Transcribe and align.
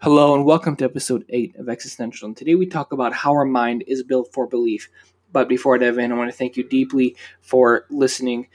Hello 0.00 0.32
and 0.32 0.44
welcome 0.44 0.76
to 0.76 0.84
episode 0.84 1.24
8 1.28 1.56
of 1.56 1.68
Existential. 1.68 2.28
And 2.28 2.36
today 2.36 2.54
we 2.54 2.66
talk 2.66 2.92
about 2.92 3.12
how 3.12 3.32
our 3.32 3.44
mind 3.44 3.82
is 3.88 4.04
built 4.04 4.32
for 4.32 4.46
belief. 4.46 4.88
But 5.32 5.48
before 5.48 5.74
I 5.74 5.78
dive 5.78 5.98
in, 5.98 6.12
I 6.12 6.14
want 6.14 6.30
to 6.30 6.36
thank 6.36 6.56
you 6.56 6.62
deeply 6.62 7.16
for 7.40 7.84
listening. 7.90 8.46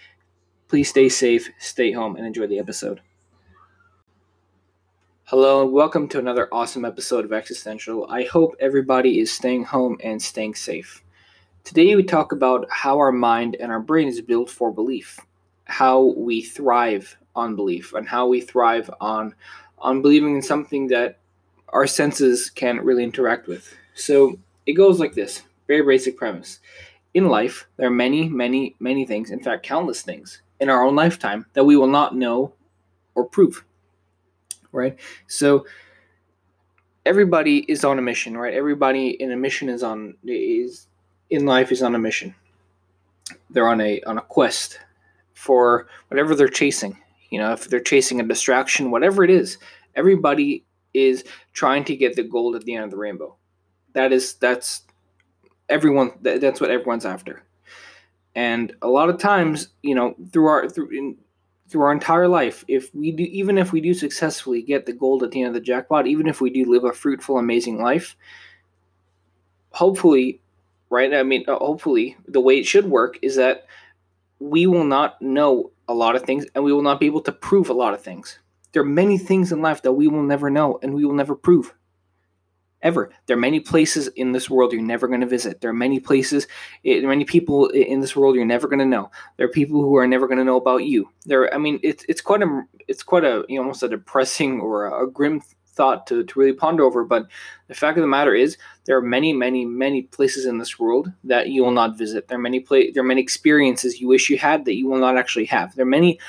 Please 0.69 0.87
stay 0.87 1.09
safe, 1.09 1.49
stay 1.59 1.91
home, 1.91 2.15
and 2.15 2.25
enjoy 2.25 2.47
the 2.47 2.59
episode. 2.59 3.01
Hello 5.25 5.63
and 5.63 5.74
welcome 5.74 6.08
to 6.08 6.17
another 6.17 6.47
awesome 6.49 6.85
episode 6.85 7.26
of 7.26 7.33
Existential. 7.33 8.07
I 8.10 8.23
hope 8.23 8.55
everybody 8.62 9.19
is 9.19 9.29
staying 9.29 9.65
home 9.65 9.97
and 10.01 10.21
staying 10.21 10.55
safe. 10.55 11.03
Today 11.65 11.94
we 11.97 12.03
talk 12.03 12.31
about 12.31 12.69
how 12.69 12.97
our 12.99 13.12
mind 13.12 13.57
and 13.60 13.69
our 13.69 13.81
brain 13.81 14.07
is 14.07 14.21
built 14.21 14.49
for 14.49 14.71
belief, 14.71 15.19
how 15.65 16.13
we 16.16 16.41
thrive 16.41 17.17
on 17.35 17.57
belief, 17.57 17.94
and 17.94 18.07
how 18.07 18.27
we 18.27 18.39
thrive 18.39 18.89
on 19.02 19.35
on 19.77 20.02
believing 20.02 20.38
in 20.38 20.41
something 20.41 20.88
that 20.88 21.20
our 21.73 21.88
senses 21.88 22.50
can't 22.50 22.84
really 22.84 23.04
interact 23.04 23.48
with. 23.48 23.76
So 23.95 24.40
it 24.66 24.73
goes 24.73 25.00
like 25.00 25.13
this 25.13 25.44
very 25.68 25.82
basic 25.82 26.18
premise. 26.18 26.59
In 27.13 27.27
life, 27.27 27.68
there 27.77 27.88
are 27.88 27.91
many, 27.91 28.30
many, 28.30 28.76
many 28.80 29.05
things, 29.05 29.32
in 29.32 29.41
fact, 29.41 29.63
countless 29.63 30.02
things 30.02 30.41
in 30.59 30.70
our 30.70 30.84
own 30.84 30.96
lifetime 30.96 31.46
that 31.54 31.66
we 31.66 31.76
will 31.76 31.88
not 31.88 32.16
know 32.16 32.54
or 33.16 33.26
prove. 33.26 33.66
Right? 34.72 34.98
So 35.27 35.66
everybody 37.05 37.59
is 37.70 37.84
on 37.84 37.99
a 37.99 38.02
mission, 38.02 38.38
right? 38.38 38.54
Everybody 38.54 39.10
in 39.10 39.32
a 39.32 39.38
mission 39.38 39.70
is 39.70 39.84
on 39.84 40.16
is 40.24 40.88
in 41.30 41.46
life 41.46 41.71
is 41.71 41.84
on 41.84 41.96
a 41.96 41.99
mission. 41.99 42.35
They're 43.49 43.68
on 43.68 43.82
a 43.82 44.02
on 44.04 44.18
a 44.18 44.21
quest 44.21 44.80
for 45.34 45.88
whatever 46.08 46.35
they're 46.35 46.48
chasing. 46.48 46.98
You 47.30 47.40
know, 47.40 47.52
if 47.52 47.68
they're 47.68 47.80
chasing 47.80 48.20
a 48.20 48.27
distraction, 48.27 48.91
whatever 48.91 49.24
it 49.24 49.30
is, 49.30 49.58
everybody 49.96 50.63
is 50.94 51.24
trying 51.54 51.84
to 51.86 51.96
get 51.96 52.16
the 52.16 52.24
gold 52.24 52.56
at 52.56 52.64
the 52.64 52.76
end 52.76 52.86
of 52.86 52.92
the 52.92 52.98
rainbow. 52.98 53.36
That 53.94 54.12
is 54.12 54.36
that's 54.36 54.84
everyone 55.70 56.12
that, 56.22 56.41
that's 56.41 56.62
what 56.62 56.72
everyone's 56.72 57.05
after. 57.05 57.44
And 58.35 58.76
a 58.82 58.88
lot 58.88 59.10
of 59.10 59.20
times, 59.20 59.70
you 59.82 59.96
know, 59.96 60.16
through 60.32 60.48
our 60.48 60.70
through 60.70 60.90
in, 60.90 61.18
through 61.70 61.84
our 61.84 61.91
entire 61.91 62.27
life, 62.27 62.63
if 62.68 62.94
we 62.94 63.12
do 63.12 63.24
even 63.24 63.58
if 63.58 63.72
we 63.72 63.82
do 63.82 63.94
successfully 63.94 64.61
get 64.61 64.85
the 64.85 64.94
gold 64.94 65.23
at 65.23 65.31
the 65.31 65.41
end 65.41 65.50
of 65.50 65.53
the 65.53 65.61
jackpot, 65.61 66.08
even 66.08 66.27
if 66.27 66.41
we 66.41 66.50
do 66.50 66.66
live 66.66 66.83
a 66.83 66.94
fruitful 66.94 67.38
amazing 67.38 67.81
life, 67.81 68.16
hopefully, 69.72 70.41
right? 70.89 71.13
I 71.13 71.23
mean, 71.23 71.45
uh, 71.47 71.57
hopefully 71.57 72.17
the 72.28 72.41
way 72.41 72.59
it 72.59 72.66
should 72.66 72.89
work 72.89 73.17
is 73.22 73.35
that 73.35 73.66
we 74.39 74.67
will 74.67 74.83
not 74.83 75.22
know 75.22 75.72
a 75.88 75.94
lot 75.94 76.16
of 76.16 76.23
things 76.23 76.45
and 76.55 76.63
we 76.63 76.73
will 76.73 76.81
not 76.81 77.00
be 77.00 77.05
able 77.05 77.22
to 77.22 77.31
prove 77.31 77.69
a 77.69 77.73
lot 77.73 77.94
of 77.94 78.02
things. 78.02 78.39
There 78.73 78.81
are 78.81 78.85
many 78.85 79.17
things 79.17 79.52
in 79.52 79.61
life 79.61 79.81
that 79.83 79.93
we 79.93 80.07
will 80.07 80.23
never 80.23 80.49
know 80.49 80.79
and 80.81 80.93
we 80.93 81.05
will 81.05 81.13
never 81.13 81.35
prove. 81.35 81.73
Ever. 82.81 83.11
There 83.27 83.38
are 83.38 83.39
many 83.39 83.61
places 83.61 84.09
in 84.09 84.33
this 84.33 84.49
world 84.49 84.73
you're 84.73 84.81
never 84.81 85.07
going 85.07 85.21
to 85.21 85.27
visit. 85.27 85.61
There 85.61 85.69
are 85.69 85.73
many 85.73 86.02
places, 86.02 86.47
eh, 86.83 86.99
many 86.99 87.23
people 87.23 87.69
in 87.69 88.01
this 88.01 88.13
world 88.13 88.35
you're 88.35 88.44
never 88.44 88.67
going 88.67 88.79
to 88.79 88.85
know. 88.85 89.09
There 89.38 89.45
are 89.45 89.51
people 89.51 89.81
who 89.81 89.95
are 89.95 90.05
never 90.05 90.27
going 90.27 90.39
to 90.39 90.44
know 90.44 90.57
about 90.57 90.83
you. 90.83 91.07
There, 91.25 91.53
I 91.53 91.57
mean, 91.57 91.79
it's 91.81 92.03
it's 92.09 92.19
quite 92.19 92.41
a 92.41 92.63
it's 92.89 93.01
quite 93.01 93.23
a 93.23 93.45
you 93.47 93.55
know, 93.55 93.61
almost 93.61 93.83
a 93.83 93.88
depressing 93.88 94.59
or 94.59 94.88
a, 94.88 95.05
a 95.05 95.09
grim 95.09 95.41
thought 95.73 96.05
to, 96.07 96.23
to 96.23 96.39
really 96.39 96.53
ponder 96.53 96.83
over. 96.83 97.03
But 97.03 97.27
the 97.67 97.73
fact 97.73 97.97
of 97.97 98.01
the 98.01 98.07
matter 98.07 98.33
is, 98.33 98.57
there 98.85 98.97
are 98.97 99.01
many, 99.01 99.33
many, 99.33 99.66
many 99.66 100.03
places 100.03 100.45
in 100.45 100.57
this 100.57 100.77
world 100.77 101.11
that 101.23 101.49
you 101.49 101.63
will 101.63 101.71
not 101.71 101.97
visit. 101.97 102.27
There 102.27 102.38
are 102.38 102.41
many 102.41 102.59
pla- 102.59 102.91
there 102.94 103.03
are 103.03 103.07
many 103.07 103.21
experiences 103.21 104.01
you 104.01 104.07
wish 104.07 104.29
you 104.29 104.38
had 104.38 104.66
that 104.66 104.75
you 104.75 104.88
will 104.88 104.99
not 104.99 105.17
actually 105.17 105.45
have. 105.45 105.75
There 105.75 105.83
are 105.83 105.89
many 105.89 106.19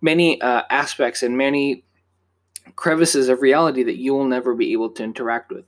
many 0.00 0.40
uh, 0.40 0.62
aspects 0.70 1.22
and 1.22 1.36
many 1.36 1.84
crevices 2.74 3.28
of 3.28 3.42
reality 3.42 3.82
that 3.82 3.96
you 3.96 4.12
will 4.12 4.26
never 4.26 4.54
be 4.54 4.72
able 4.72 4.90
to 4.90 5.02
interact 5.02 5.50
with 5.50 5.64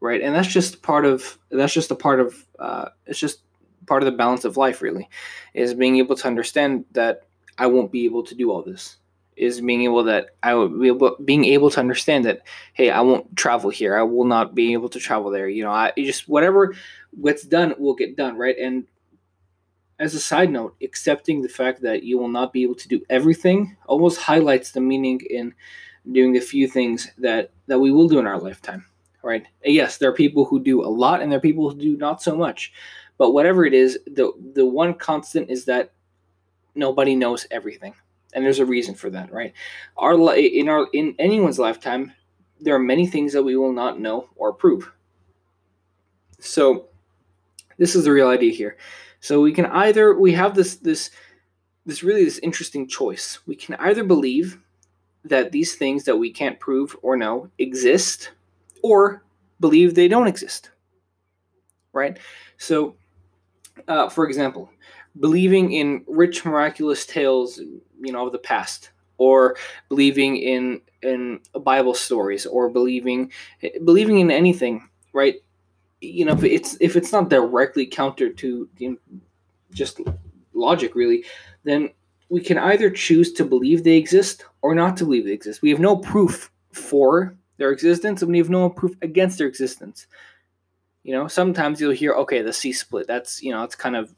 right? 0.00 0.20
And 0.20 0.34
that's 0.34 0.48
just 0.48 0.82
part 0.82 1.04
of 1.04 1.38
that's 1.50 1.72
just 1.72 1.90
a 1.90 1.94
part 1.94 2.20
of 2.20 2.46
uh, 2.58 2.90
it's 3.06 3.18
just 3.18 3.40
part 3.86 4.02
of 4.02 4.06
the 4.06 4.16
balance 4.16 4.44
of 4.44 4.56
life 4.56 4.82
really 4.82 5.08
is 5.54 5.74
being 5.74 5.96
able 5.96 6.14
to 6.14 6.26
understand 6.26 6.84
that 6.92 7.22
i 7.56 7.66
won't 7.66 7.90
be 7.90 8.04
able 8.04 8.22
to 8.22 8.34
do 8.34 8.50
all 8.50 8.62
this 8.62 8.98
is 9.34 9.62
being 9.62 9.82
able 9.82 10.04
that 10.04 10.26
i 10.42 10.52
will 10.52 10.68
be 10.68 10.88
able 10.88 11.16
being 11.24 11.46
able 11.46 11.70
to 11.70 11.80
understand 11.80 12.26
that 12.26 12.42
hey 12.74 12.90
i 12.90 13.00
won't 13.00 13.34
travel 13.34 13.70
here. 13.70 13.96
I 13.96 14.02
will 14.02 14.26
not 14.26 14.54
be 14.54 14.74
able 14.74 14.90
to 14.90 14.98
travel 14.98 15.30
there. 15.30 15.48
You 15.48 15.64
know 15.64 15.70
i 15.70 15.90
just 15.96 16.28
whatever 16.28 16.74
gets 17.24 17.44
done 17.44 17.74
will 17.78 17.94
get 17.94 18.14
done 18.14 18.36
right? 18.36 18.56
And 18.58 18.86
as 19.98 20.14
a 20.14 20.20
side 20.20 20.50
note, 20.50 20.76
accepting 20.82 21.42
the 21.42 21.48
fact 21.48 21.82
that 21.82 22.02
you 22.04 22.18
will 22.18 22.28
not 22.28 22.52
be 22.52 22.62
able 22.62 22.76
to 22.76 22.88
do 22.88 23.02
everything 23.10 23.76
almost 23.86 24.20
highlights 24.20 24.70
the 24.70 24.80
meaning 24.80 25.20
in 25.28 25.54
doing 26.12 26.36
a 26.36 26.40
few 26.40 26.68
things 26.68 27.10
that 27.18 27.50
that 27.66 27.78
we 27.78 27.90
will 27.90 28.08
do 28.08 28.18
in 28.18 28.26
our 28.26 28.38
lifetime. 28.38 28.84
Right? 29.22 29.44
Yes, 29.64 29.98
there 29.98 30.08
are 30.08 30.14
people 30.14 30.44
who 30.44 30.60
do 30.60 30.84
a 30.84 30.86
lot, 30.86 31.20
and 31.20 31.30
there 31.30 31.38
are 31.38 31.42
people 31.42 31.68
who 31.68 31.76
do 31.76 31.96
not 31.96 32.22
so 32.22 32.36
much. 32.36 32.72
But 33.18 33.32
whatever 33.32 33.66
it 33.66 33.74
is, 33.74 33.98
the 34.06 34.32
the 34.54 34.64
one 34.64 34.94
constant 34.94 35.50
is 35.50 35.64
that 35.64 35.92
nobody 36.76 37.16
knows 37.16 37.46
everything, 37.50 37.94
and 38.32 38.44
there's 38.44 38.60
a 38.60 38.66
reason 38.66 38.94
for 38.94 39.10
that. 39.10 39.32
Right? 39.32 39.52
Our 39.96 40.14
in 40.36 40.68
our 40.68 40.86
in 40.92 41.16
anyone's 41.18 41.58
lifetime, 41.58 42.12
there 42.60 42.76
are 42.76 42.80
many 42.80 43.08
things 43.08 43.32
that 43.32 43.42
we 43.42 43.56
will 43.56 43.72
not 43.72 43.98
know 43.98 44.28
or 44.36 44.52
prove. 44.52 44.92
So, 46.38 46.86
this 47.78 47.96
is 47.96 48.04
the 48.04 48.12
real 48.12 48.28
idea 48.28 48.52
here 48.52 48.76
so 49.20 49.40
we 49.40 49.52
can 49.52 49.66
either 49.66 50.18
we 50.18 50.32
have 50.32 50.54
this 50.54 50.76
this 50.76 51.10
this 51.86 52.02
really 52.02 52.24
this 52.24 52.38
interesting 52.38 52.86
choice. 52.86 53.40
We 53.46 53.56
can 53.56 53.74
either 53.76 54.04
believe 54.04 54.58
that 55.24 55.52
these 55.52 55.74
things 55.74 56.04
that 56.04 56.16
we 56.16 56.30
can't 56.30 56.60
prove 56.60 56.96
or 57.02 57.16
know 57.16 57.50
exist 57.58 58.32
or 58.82 59.24
believe 59.60 59.94
they 59.94 60.08
don't 60.08 60.28
exist. 60.28 60.70
Right? 61.92 62.18
So 62.58 62.96
uh, 63.86 64.08
for 64.08 64.26
example, 64.26 64.70
believing 65.18 65.72
in 65.72 66.04
rich 66.06 66.44
miraculous 66.44 67.06
tales, 67.06 67.58
you 67.58 68.12
know, 68.12 68.26
of 68.26 68.32
the 68.32 68.38
past 68.38 68.90
or 69.18 69.56
believing 69.88 70.36
in 70.36 70.80
in 71.02 71.40
Bible 71.62 71.94
stories 71.94 72.46
or 72.46 72.68
believing 72.68 73.32
believing 73.84 74.20
in 74.20 74.30
anything, 74.30 74.88
right? 75.12 75.36
You 76.00 76.24
know, 76.26 76.32
if 76.32 76.44
it's 76.44 76.76
if 76.80 76.96
it's 76.96 77.12
not 77.12 77.28
directly 77.28 77.86
counter 77.86 78.30
to 78.30 78.68
you 78.78 78.90
know, 78.90 78.96
just 79.72 80.00
logic, 80.54 80.94
really, 80.94 81.24
then 81.64 81.90
we 82.28 82.40
can 82.40 82.58
either 82.58 82.90
choose 82.90 83.32
to 83.32 83.44
believe 83.44 83.84
they 83.84 83.96
exist 83.96 84.44
or 84.62 84.74
not 84.74 84.96
to 84.98 85.04
believe 85.04 85.24
they 85.24 85.32
exist. 85.32 85.62
We 85.62 85.70
have 85.70 85.80
no 85.80 85.96
proof 85.96 86.50
for 86.72 87.36
their 87.56 87.70
existence, 87.70 88.22
and 88.22 88.30
we 88.30 88.38
have 88.38 88.50
no 88.50 88.70
proof 88.70 88.94
against 89.02 89.38
their 89.38 89.48
existence. 89.48 90.06
You 91.02 91.14
know, 91.14 91.26
sometimes 91.26 91.80
you'll 91.80 91.92
hear, 91.92 92.12
okay, 92.12 92.42
the 92.42 92.52
sea 92.52 92.72
split. 92.72 93.06
That's 93.06 93.42
you 93.42 93.52
know, 93.52 93.64
it's 93.64 93.74
kind 93.74 93.96
of, 93.96 94.14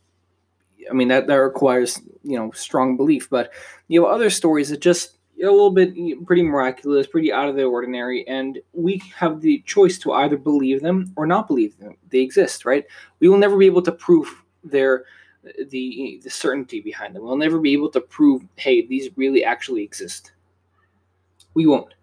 I 0.91 0.93
mean, 0.93 1.09
that 1.09 1.27
that 1.29 1.35
requires 1.35 2.01
you 2.23 2.37
know 2.37 2.51
strong 2.51 2.97
belief. 2.97 3.31
But 3.31 3.53
you 3.89 4.05
have 4.05 4.13
other 4.13 4.31
stories 4.31 4.71
that 4.71 4.81
just 4.81 5.17
a 5.49 5.51
little 5.51 5.71
bit 5.71 5.95
pretty 6.27 6.43
miraculous, 6.43 7.07
pretty 7.07 7.33
out 7.33 7.49
of 7.49 7.57
the 7.57 7.65
ordinary, 7.65 8.27
and 8.29 8.59
we 8.73 9.03
have 9.17 9.41
the 9.41 9.63
choice 9.67 9.99
to 9.99 10.13
either 10.13 10.37
believe 10.37 10.83
them 10.83 11.13
or 11.17 11.27
not 11.27 11.47
believe 11.47 11.79
them. 11.79 11.97
They 12.11 12.21
exist, 12.21 12.65
right? 12.65 12.85
We 13.21 13.29
will 13.29 13.39
never 13.39 13.57
be 13.57 13.67
able 13.67 13.83
to 13.83 13.93
prove 13.93 14.45
their 14.63 15.05
the 15.43 16.21
the 16.23 16.31
certainty 16.31 16.81
behind 16.81 17.15
them. 17.15 17.23
We'll 17.23 17.37
never 17.37 17.59
be 17.59 17.73
able 17.73 17.91
to 17.91 18.01
prove, 18.01 18.43
hey, 18.57 18.87
these 18.87 19.09
really 19.17 19.45
actually 19.45 19.83
exist. 19.83 20.33
We 21.55 21.67
won't. 21.67 21.95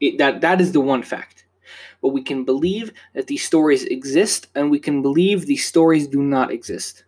It, 0.00 0.18
that 0.18 0.40
that 0.42 0.60
is 0.60 0.72
the 0.72 0.80
one 0.80 1.02
fact. 1.02 1.44
But 2.02 2.10
we 2.10 2.22
can 2.22 2.44
believe 2.44 2.92
that 3.14 3.26
these 3.26 3.44
stories 3.44 3.84
exist, 3.84 4.48
and 4.54 4.70
we 4.70 4.78
can 4.78 5.02
believe 5.02 5.46
these 5.46 5.66
stories 5.66 6.06
do 6.06 6.22
not 6.22 6.52
exist. 6.52 7.04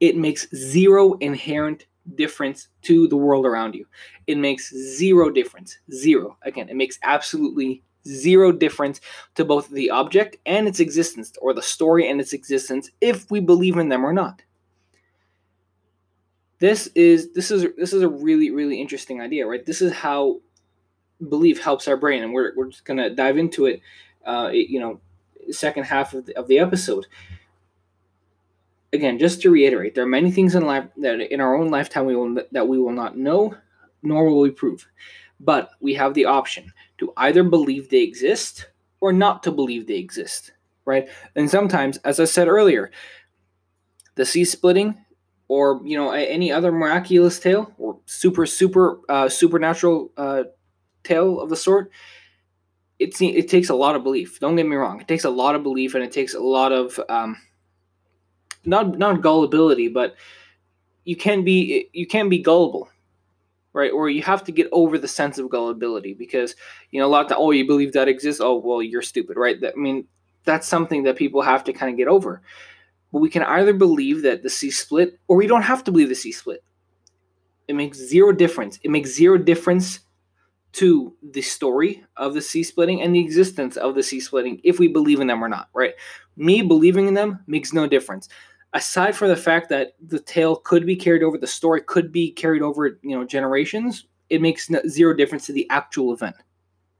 It 0.00 0.16
makes 0.16 0.48
zero 0.54 1.14
inherent 1.14 1.86
difference 2.14 2.68
to 2.82 3.06
the 3.08 3.16
world 3.16 3.46
around 3.46 3.74
you. 3.74 3.86
It 4.26 4.38
makes 4.38 4.74
zero 4.74 5.30
difference. 5.30 5.78
Zero. 5.92 6.36
Again, 6.42 6.68
it 6.68 6.76
makes 6.76 6.98
absolutely 7.02 7.82
zero 8.06 8.52
difference 8.52 9.00
to 9.36 9.44
both 9.44 9.68
the 9.68 9.90
object 9.90 10.36
and 10.44 10.66
its 10.66 10.80
existence, 10.80 11.32
or 11.40 11.54
the 11.54 11.62
story 11.62 12.08
and 12.08 12.20
its 12.20 12.32
existence, 12.32 12.90
if 13.00 13.30
we 13.30 13.40
believe 13.40 13.76
in 13.76 13.88
them 13.88 14.04
or 14.04 14.12
not. 14.12 14.42
This 16.58 16.88
is 16.94 17.32
this 17.32 17.50
is 17.50 17.66
this 17.76 17.92
is 17.92 18.02
a 18.02 18.08
really 18.08 18.50
really 18.50 18.80
interesting 18.80 19.20
idea, 19.20 19.46
right? 19.46 19.64
This 19.64 19.82
is 19.82 19.92
how 19.92 20.40
belief 21.28 21.62
helps 21.62 21.88
our 21.88 21.96
brain, 21.96 22.22
and 22.22 22.32
we're 22.32 22.52
we're 22.56 22.68
just 22.68 22.84
gonna 22.84 23.10
dive 23.10 23.38
into 23.38 23.66
it. 23.66 23.80
Uh, 24.24 24.50
you 24.52 24.78
know, 24.78 25.00
second 25.50 25.84
half 25.84 26.14
of 26.14 26.26
the, 26.26 26.36
of 26.36 26.46
the 26.46 26.60
episode 26.60 27.06
again, 28.92 29.18
just 29.18 29.42
to 29.42 29.50
reiterate, 29.50 29.94
there 29.94 30.04
are 30.04 30.08
many 30.08 30.30
things 30.30 30.54
in 30.54 30.66
life 30.66 30.84
that 30.98 31.20
in 31.20 31.40
our 31.40 31.56
own 31.56 31.70
lifetime 31.70 32.06
we 32.06 32.16
will 32.16 32.42
that 32.52 32.68
we 32.68 32.78
will 32.78 32.92
not 32.92 33.16
know, 33.16 33.54
nor 34.02 34.28
will 34.28 34.40
we 34.40 34.50
prove. 34.50 34.86
But 35.40 35.70
we 35.80 35.94
have 35.94 36.14
the 36.14 36.26
option 36.26 36.72
to 36.98 37.12
either 37.16 37.42
believe 37.42 37.88
they 37.88 38.02
exist 38.02 38.68
or 39.00 39.12
not 39.12 39.42
to 39.42 39.50
believe 39.50 39.86
they 39.86 39.98
exist, 39.98 40.52
right? 40.84 41.08
And 41.34 41.50
sometimes, 41.50 41.96
as 41.98 42.20
I 42.20 42.24
said 42.24 42.48
earlier, 42.48 42.90
the 44.14 44.24
sea 44.24 44.44
splitting 44.44 45.04
or 45.48 45.80
you 45.84 45.96
know 45.96 46.12
any 46.12 46.52
other 46.52 46.72
miraculous 46.72 47.40
tale 47.40 47.72
or 47.78 47.98
super 48.06 48.46
super 48.46 49.00
uh, 49.08 49.28
supernatural 49.28 50.12
uh, 50.16 50.44
tale 51.02 51.40
of 51.40 51.48
the 51.48 51.56
sort 51.56 51.90
it 53.02 53.20
it 53.20 53.48
takes 53.48 53.68
a 53.68 53.74
lot 53.74 53.96
of 53.96 54.04
belief. 54.04 54.38
Don't 54.38 54.56
get 54.56 54.66
me 54.66 54.76
wrong; 54.76 55.00
it 55.00 55.08
takes 55.08 55.24
a 55.24 55.30
lot 55.30 55.54
of 55.54 55.62
belief, 55.62 55.94
and 55.94 56.04
it 56.04 56.12
takes 56.12 56.34
a 56.34 56.40
lot 56.40 56.70
of 56.72 57.00
um, 57.08 57.36
not 58.64 58.98
not 58.98 59.22
gullibility, 59.22 59.88
but 59.88 60.14
you 61.04 61.16
can 61.16 61.44
be 61.44 61.88
you 61.92 62.06
can 62.06 62.28
be 62.28 62.38
gullible, 62.38 62.88
right? 63.72 63.90
Or 63.92 64.08
you 64.08 64.22
have 64.22 64.44
to 64.44 64.52
get 64.52 64.68
over 64.72 64.98
the 64.98 65.08
sense 65.08 65.38
of 65.38 65.50
gullibility 65.50 66.14
because 66.14 66.54
you 66.90 67.00
know 67.00 67.06
a 67.06 67.08
lot 67.08 67.30
of 67.30 67.38
oh 67.38 67.50
you 67.50 67.66
believe 67.66 67.92
that 67.92 68.08
exists 68.08 68.40
oh 68.40 68.56
well 68.56 68.82
you're 68.82 69.02
stupid 69.02 69.36
right? 69.36 69.60
That, 69.60 69.74
I 69.76 69.80
mean 69.80 70.06
that's 70.44 70.66
something 70.66 71.04
that 71.04 71.16
people 71.16 71.42
have 71.42 71.64
to 71.64 71.72
kind 71.72 71.90
of 71.90 71.96
get 71.96 72.08
over. 72.08 72.42
But 73.12 73.20
we 73.20 73.30
can 73.30 73.42
either 73.42 73.74
believe 73.74 74.22
that 74.22 74.42
the 74.42 74.50
sea 74.50 74.70
split, 74.70 75.20
or 75.28 75.36
we 75.36 75.46
don't 75.46 75.62
have 75.62 75.84
to 75.84 75.92
believe 75.92 76.08
the 76.08 76.14
sea 76.14 76.32
split. 76.32 76.64
It 77.68 77.74
makes 77.74 77.98
zero 77.98 78.32
difference. 78.32 78.78
It 78.82 78.90
makes 78.90 79.10
zero 79.10 79.38
difference 79.38 80.00
to 80.72 81.14
the 81.22 81.42
story 81.42 82.02
of 82.16 82.32
the 82.34 82.40
sea 82.40 82.62
splitting 82.62 83.02
and 83.02 83.14
the 83.14 83.20
existence 83.20 83.76
of 83.76 83.94
the 83.94 84.02
sea 84.02 84.20
splitting 84.20 84.60
if 84.64 84.78
we 84.78 84.88
believe 84.88 85.20
in 85.20 85.26
them 85.26 85.44
or 85.44 85.48
not, 85.48 85.68
right? 85.74 85.94
Me 86.36 86.62
believing 86.62 87.06
in 87.06 87.14
them 87.14 87.40
makes 87.46 87.72
no 87.72 87.86
difference. 87.86 88.28
Aside 88.74 89.14
from 89.14 89.28
the 89.28 89.36
fact 89.36 89.68
that 89.68 89.94
the 90.06 90.18
tale 90.18 90.56
could 90.56 90.86
be 90.86 90.96
carried 90.96 91.22
over, 91.22 91.36
the 91.36 91.46
story 91.46 91.82
could 91.82 92.10
be 92.10 92.30
carried 92.30 92.62
over, 92.62 92.98
you 93.02 93.16
know, 93.16 93.24
generations, 93.24 94.06
it 94.30 94.40
makes 94.40 94.70
zero 94.88 95.14
difference 95.14 95.46
to 95.46 95.52
the 95.52 95.68
actual 95.68 96.12
event, 96.12 96.36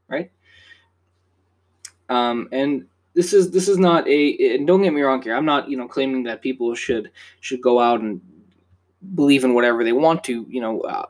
right? 0.07 0.31
Um, 2.09 2.47
and 2.51 2.85
this 3.15 3.33
is 3.33 3.51
this 3.51 3.67
is 3.67 3.77
not 3.77 4.07
a 4.07 4.55
and 4.55 4.67
don't 4.67 4.81
get 4.81 4.91
me 4.91 4.99
wrong 5.01 5.21
here 5.21 5.35
i'm 5.35 5.45
not 5.45 5.69
you 5.69 5.77
know 5.77 5.87
claiming 5.87 6.23
that 6.23 6.41
people 6.41 6.73
should 6.73 7.11
should 7.41 7.61
go 7.61 7.79
out 7.79 8.01
and 8.01 8.19
believe 9.13 9.43
in 9.43 9.53
whatever 9.53 9.83
they 9.83 9.91
want 9.91 10.23
to 10.23 10.47
you 10.49 10.59
know 10.59 10.81
uh, 10.81 11.05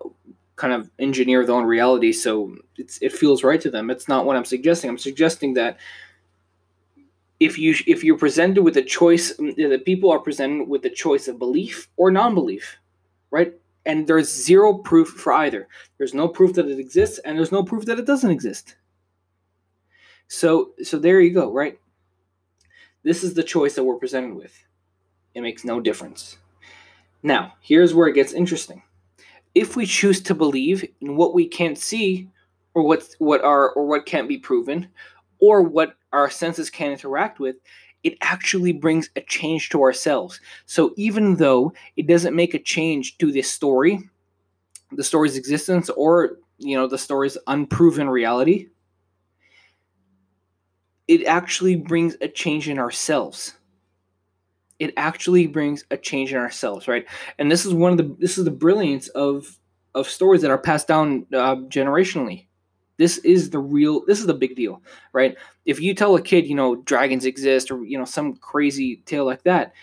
kind 0.55 0.73
of 0.73 0.89
engineer 0.99 1.45
their 1.45 1.55
own 1.55 1.65
reality. 1.65 2.11
So 2.11 2.55
it's 2.77 2.97
it 3.01 3.11
feels 3.11 3.43
right 3.43 3.59
to 3.61 3.71
them. 3.71 3.89
It's 3.89 4.07
not 4.07 4.25
what 4.25 4.35
i'm 4.35 4.45
suggesting. 4.45 4.89
I'm 4.89 4.97
suggesting 4.97 5.53
that 5.55 5.77
if 7.45 7.57
you 7.57 7.75
if 7.87 8.03
you're 8.03 8.17
presented 8.17 8.63
with 8.63 8.77
a 8.77 8.81
choice 8.81 9.35
mm, 9.37 9.55
that 9.69 9.85
people 9.85 10.11
are 10.11 10.19
presented 10.19 10.67
with 10.67 10.85
a 10.85 10.89
choice 10.89 11.27
of 11.27 11.39
belief 11.39 11.89
or 11.97 12.11
non-belief 12.11 12.77
right 13.31 13.53
and 13.85 14.07
there's 14.07 14.31
zero 14.31 14.75
proof 14.75 15.09
for 15.09 15.33
either 15.33 15.67
there's 15.97 16.13
no 16.13 16.27
proof 16.27 16.53
that 16.53 16.67
it 16.67 16.79
exists 16.79 17.19
and 17.19 17.37
there's 17.37 17.51
no 17.51 17.63
proof 17.63 17.85
that 17.85 17.99
it 17.99 18.05
doesn't 18.05 18.31
exist 18.31 18.75
so 20.27 20.71
so 20.81 20.97
there 20.97 21.19
you 21.19 21.31
go 21.31 21.51
right 21.51 21.79
this 23.03 23.23
is 23.23 23.33
the 23.33 23.43
choice 23.43 23.75
that 23.75 23.83
we're 23.83 23.97
presented 23.97 24.35
with. 24.35 24.65
It 25.35 25.41
makes 25.41 25.65
no 25.65 25.79
difference. 25.79 26.37
Now, 27.21 27.53
here's 27.61 27.93
where 27.93 28.07
it 28.07 28.15
gets 28.15 28.33
interesting. 28.33 28.81
If 29.53 29.75
we 29.75 29.85
choose 29.85 30.21
to 30.21 30.33
believe 30.33 30.87
in 31.01 31.15
what 31.17 31.33
we 31.33 31.47
can't 31.47 31.77
see, 31.77 32.29
or 32.73 32.83
what 32.83 33.07
what 33.19 33.43
are 33.43 33.71
or 33.71 33.85
what 33.85 34.05
can't 34.05 34.27
be 34.27 34.37
proven, 34.37 34.87
or 35.39 35.61
what 35.61 35.95
our 36.13 36.29
senses 36.29 36.69
can 36.69 36.91
interact 36.91 37.39
with, 37.39 37.57
it 38.03 38.17
actually 38.21 38.73
brings 38.73 39.09
a 39.15 39.21
change 39.21 39.69
to 39.69 39.81
ourselves. 39.81 40.39
So 40.65 40.93
even 40.97 41.37
though 41.37 41.73
it 41.95 42.07
doesn't 42.07 42.35
make 42.35 42.53
a 42.53 42.59
change 42.59 43.17
to 43.17 43.31
this 43.31 43.49
story, 43.49 44.09
the 44.91 45.03
story's 45.03 45.37
existence, 45.37 45.89
or 45.89 46.37
you 46.57 46.77
know 46.77 46.87
the 46.87 46.97
story's 46.97 47.37
unproven 47.47 48.09
reality, 48.09 48.67
it 51.07 51.25
actually 51.25 51.75
brings 51.75 52.15
a 52.21 52.27
change 52.27 52.69
in 52.69 52.77
ourselves. 52.77 53.53
It 54.79 54.93
actually 54.97 55.47
brings 55.47 55.85
a 55.91 55.97
change 55.97 56.31
in 56.31 56.37
ourselves 56.37 56.87
right? 56.87 57.05
And 57.39 57.49
this 57.49 57.65
is 57.65 57.73
one 57.73 57.91
of 57.91 57.97
the 57.97 58.15
this 58.19 58.37
is 58.37 58.43
the 58.43 58.51
brilliance 58.51 59.07
of 59.09 59.57
of 59.95 60.09
stories 60.09 60.41
that 60.41 60.51
are 60.51 60.57
passed 60.57 60.87
down 60.87 61.25
uh, 61.33 61.55
generationally 61.55 62.47
this 62.97 63.17
is 63.19 63.49
the 63.49 63.59
real 63.59 64.05
this 64.05 64.19
is 64.19 64.25
the 64.25 64.33
big 64.33 64.55
deal 64.55 64.81
right 65.11 65.35
if 65.65 65.79
you 65.79 65.93
tell 65.93 66.15
a 66.15 66.21
kid 66.21 66.45
you 66.45 66.55
know 66.55 66.75
dragons 66.75 67.25
exist 67.25 67.71
or 67.71 67.83
you 67.83 67.97
know 67.97 68.05
some 68.05 68.35
crazy 68.35 68.97
tale 69.05 69.25
like 69.25 69.43
that 69.43 69.73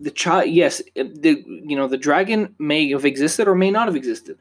the 0.00 0.10
child 0.10 0.48
yes 0.48 0.80
the 0.94 1.44
you 1.46 1.76
know 1.76 1.88
the 1.88 1.96
dragon 1.96 2.54
may 2.58 2.88
have 2.90 3.04
existed 3.04 3.48
or 3.48 3.54
may 3.54 3.70
not 3.70 3.88
have 3.88 3.96
existed 3.96 4.38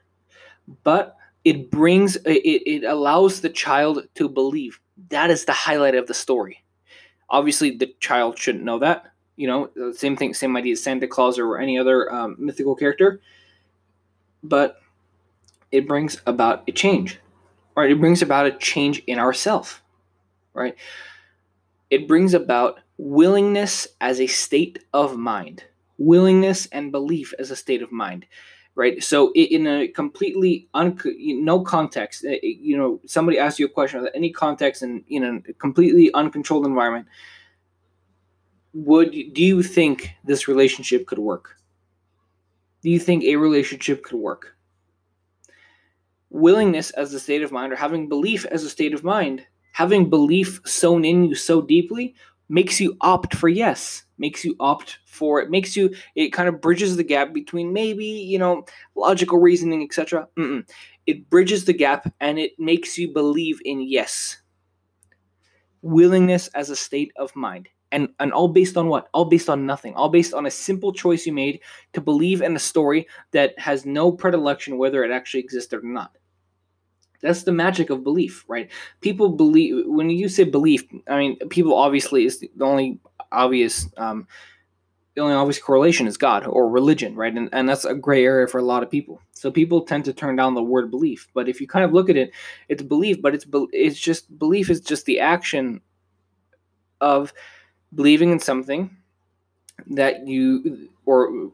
but 0.84 1.18
it 1.44 1.72
brings 1.72 2.16
it, 2.18 2.42
it 2.44 2.84
allows 2.84 3.42
the 3.42 3.50
child 3.50 4.07
to 4.16 4.28
believe 4.28 4.80
that 5.10 5.30
is 5.30 5.45
the 5.45 5.54
highlight 5.54 5.95
of 5.95 6.07
the 6.07 6.13
story. 6.13 6.63
Obviously, 7.30 7.75
the 7.75 7.94
child 8.00 8.38
shouldn't 8.38 8.63
know 8.63 8.80
that. 8.80 9.12
You 9.36 9.48
know, 9.48 9.92
same 9.94 10.16
thing, 10.16 10.34
same 10.34 10.57
idea 10.57 10.74
as 10.74 10.81
Santa 10.84 11.07
Claus 11.07 11.38
or 11.38 11.60
any 11.60 11.78
other 11.78 12.12
um, 12.12 12.36
mythical 12.39 12.75
character. 12.75 13.22
But 14.44 14.80
it 15.72 15.88
brings 15.88 16.22
about 16.25 16.64
a 16.68 16.72
change, 16.72 17.19
right? 17.75 17.92
It 17.92 18.00
brings 18.00 18.22
about 18.22 18.46
a 18.46 18.52
change 18.52 19.00
in 19.08 19.19
ourself, 19.19 19.84
right? 20.54 20.75
It 21.90 22.08
brings 22.08 22.34
about 22.34 22.80
willingness 22.98 23.88
as 24.02 24.19
a 24.19 24.28
state 24.28 24.84
of 24.94 25.18
mind, 25.18 25.64
willingness 25.98 26.68
and 26.68 26.92
belief 26.92 27.34
as 27.40 27.52
a 27.52 27.56
state 27.56 27.81
of 27.81 27.92
mind 27.92 28.25
right? 28.78 29.04
So 29.04 29.34
in 29.34 29.66
a 29.66 29.88
completely 29.88 30.69
un 30.75 30.98
no 31.44 31.62
context, 31.62 32.24
eh, 32.24 32.34
eh, 32.36 32.40
you 32.44 32.78
know, 32.78 33.02
somebody 33.08 33.40
asks 33.40 33.60
you 33.60 33.66
a 33.66 33.70
question 33.70 34.00
without 34.00 34.16
any 34.16 34.31
context 34.31 34.84
and 34.84 35.04
in 35.10 35.24
a 35.24 35.54
completely 35.54 36.13
uncontrolled 36.13 36.66
environment, 36.66 37.08
would 38.74 39.12
do 39.12 39.44
you 39.44 39.63
think 39.63 40.12
this 40.24 40.48
relationship 40.48 41.08
could 41.08 41.18
work? 41.18 41.58
Do 42.84 42.92
you 42.92 43.00
think 43.00 43.24
a 43.24 43.36
relationship 43.38 44.04
could 44.04 44.20
work? 44.20 44.56
Willingness 46.29 46.91
as 46.91 47.13
a 47.13 47.19
state 47.19 47.41
of 47.41 47.51
mind, 47.51 47.74
or 47.74 47.77
having 47.77 48.09
belief 48.09 48.45
as 48.45 48.63
a 48.63 48.69
state 48.69 48.94
of 48.94 49.03
mind, 49.03 49.45
having 49.74 50.09
belief 50.09 50.62
sewn 50.65 51.06
in 51.06 51.25
you 51.25 51.35
so 51.35 51.62
deeply, 51.62 52.15
makes 52.50 52.79
you 52.79 52.95
opt 53.01 53.35
for 53.35 53.50
yes 53.50 54.03
makes 54.18 54.45
you 54.45 54.56
opt 54.62 55.00
for 55.06 55.41
it 55.41 55.50
makes 55.50 55.75
you 55.75 55.94
it 56.15 56.31
kind 56.31 56.47
of 56.47 56.62
bridges 56.62 56.95
the 56.95 57.03
gap 57.03 57.33
between 57.33 57.74
maybe 57.74 58.06
you 58.06 58.39
know 58.39 58.65
logical 58.95 59.38
reasoning 59.38 59.83
etc 59.83 60.25
it 61.07 61.29
bridges 61.29 61.63
the 61.65 61.74
gap 61.74 62.13
and 62.19 62.38
it 62.38 62.59
makes 62.59 62.97
you 62.97 63.12
believe 63.12 63.59
in 63.63 63.81
yes. 63.81 64.41
Willingness 65.81 66.50
as 66.50 66.69
a 66.69 66.75
state 66.75 67.13
of 67.15 67.35
mind 67.35 67.69
and 67.92 68.10
and 68.19 68.34
all 68.34 68.48
based 68.48 68.78
on 68.78 68.88
what 68.88 69.07
all 69.13 69.25
based 69.25 69.50
on 69.50 69.66
nothing 69.66 69.94
all 69.95 70.10
based 70.10 70.34
on 70.34 70.45
a 70.45 70.51
simple 70.51 70.92
choice 70.92 71.25
you 71.25 71.34
made 71.34 71.60
to 71.94 72.01
believe 72.01 72.42
in 72.42 72.56
a 72.56 72.60
story 72.60 73.07
that 73.31 73.57
has 73.60 73.86
no 73.86 74.12
predilection 74.12 74.78
whether 74.78 75.04
it 75.04 75.12
actually 75.12 75.39
existed 75.39 75.80
or 75.84 75.88
not 75.88 76.18
that's 77.22 77.44
the 77.44 77.51
magic 77.51 77.89
of 77.89 78.04
belief, 78.04 78.45
right? 78.48 78.69
People 79.01 79.30
believe 79.30 79.86
when 79.88 80.10
you 80.10 80.29
say 80.29 80.44
belief. 80.44 80.84
I 81.08 81.17
mean, 81.17 81.38
people 81.50 81.74
obviously 81.74 82.25
is 82.25 82.39
the 82.39 82.51
only 82.62 83.00
obvious, 83.32 83.88
um, 83.98 84.27
the 85.15 85.22
only 85.22 85.34
obvious 85.34 85.60
correlation 85.60 86.06
is 86.06 86.15
God 86.15 86.46
or 86.46 86.70
religion, 86.70 87.15
right? 87.15 87.34
And 87.34 87.50
and 87.51 87.67
that's 87.67 87.86
a 87.86 87.96
gray 87.96 88.24
area 88.24 88.48
for 88.48 88.60
a 88.60 88.63
lot 88.63 88.84
of 88.84 88.91
people. 88.91 89.20
So 89.34 89.51
people 89.51 89.82
tend 89.82 90.06
to 90.06 90.13
turn 90.13 90.36
down 90.36 90.53
the 90.53 90.63
word 90.63 90.91
belief. 90.91 91.27
But 91.34 91.50
if 91.50 91.60
you 91.60 91.67
kind 91.67 91.86
of 91.86 91.91
look 91.91 92.10
at 92.10 92.17
it, 92.17 92.32
it's 92.70 92.84
belief, 92.84 93.22
but 93.22 93.34
it's 93.34 93.46
it's 93.72 94.00
just 94.00 94.38
belief 94.38 94.70
is 94.70 94.82
just 94.82 95.06
the 95.06 95.20
action 95.20 95.82
of 97.01 97.34
believing 97.94 98.32
in 98.32 98.39
something 98.39 98.96
that 99.88 100.27
you 100.27 100.89
or 101.06 101.51